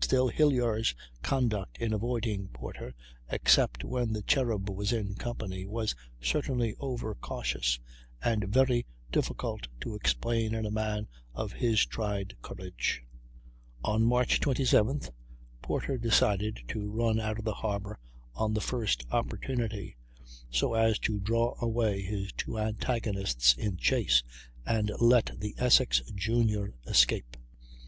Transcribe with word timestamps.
Still, 0.00 0.28
Hilyar's 0.28 0.94
conduct 1.20 1.76
in 1.78 1.92
avoiding 1.92 2.46
Porter 2.52 2.94
except 3.28 3.82
when 3.82 4.12
the 4.12 4.22
Cherub 4.22 4.70
was 4.70 4.92
in 4.92 5.16
company 5.16 5.66
was 5.66 5.96
certainly 6.20 6.76
over 6.78 7.16
cautious, 7.16 7.80
and 8.22 8.44
very 8.44 8.86
difficult 9.10 9.66
to 9.80 9.96
explain 9.96 10.54
in 10.54 10.64
a 10.64 10.70
man 10.70 11.08
of 11.34 11.50
his 11.54 11.84
tried 11.86 12.40
courage. 12.40 13.02
On 13.82 14.04
March 14.04 14.38
27th 14.38 15.10
Porter 15.60 15.98
decided 15.98 16.60
to 16.68 16.88
run 16.92 17.18
out 17.18 17.40
of 17.40 17.44
the 17.44 17.54
harbor 17.54 17.98
on 18.32 18.54
the 18.54 18.60
first 18.60 19.04
opportunity, 19.10 19.96
so 20.52 20.74
as 20.74 21.00
to 21.00 21.18
draw 21.18 21.56
away 21.60 22.00
his 22.02 22.30
two 22.34 22.60
antagonists 22.60 23.54
in 23.54 23.76
chase, 23.76 24.22
and 24.64 24.92
let 25.00 25.32
the 25.40 25.56
Essex 25.58 26.00
Junior 26.14 26.74
escape. 26.86 27.36